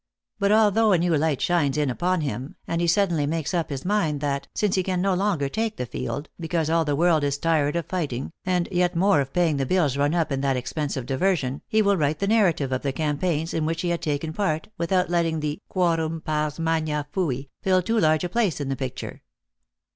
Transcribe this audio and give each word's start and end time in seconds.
But 0.39 0.51
although 0.51 0.93
a 0.93 0.97
new 0.97 1.15
light 1.15 1.39
shines 1.43 1.77
in 1.77 1.91
upon 1.91 2.21
him, 2.21 2.55
and 2.67 2.81
he 2.81 2.87
suddenly 2.87 3.27
makes 3.27 3.53
up 3.53 3.69
his 3.69 3.85
mind 3.85 4.19
that, 4.21 4.47
since 4.55 4.73
he 4.73 4.81
can 4.81 4.99
no 4.99 5.13
longer 5.13 5.47
take 5.47 5.77
the 5.77 5.85
field, 5.85 6.27
because 6.39 6.71
all 6.71 6.83
the 6.83 6.95
world 6.95 7.23
is 7.23 7.37
tired 7.37 7.75
of 7.75 7.85
fighting, 7.85 8.31
and 8.43 8.67
yet 8.71 8.95
more 8.95 9.21
of 9.21 9.31
paying 9.31 9.57
the 9.57 9.65
bills 9.67 9.97
run 9.97 10.15
up 10.15 10.31
in 10.31 10.41
that 10.41 10.57
expensive 10.57 11.05
diversion, 11.05 11.61
he 11.67 11.83
will 11.83 11.97
write 11.97 12.17
the 12.17 12.25
narrative 12.27 12.71
of 12.71 12.81
the 12.81 12.91
campaigns 12.91 13.53
in 13.53 13.63
which 13.63 13.83
he 13.83 13.89
had 13.89 14.01
taken 14.01 14.33
part,[without 14.33 15.11
letting 15.11 15.39
the 15.39 15.59
quorum 15.69 16.19
pars 16.21 16.57
magna 16.59 17.05
fid 17.13 17.45
fill 17.61 17.83
too 17.83 17.99
large 17.99 18.23
a 18.23 18.29
place 18.29 18.59
in 18.59 18.69
the 18.69 18.75
picture. 18.75 19.21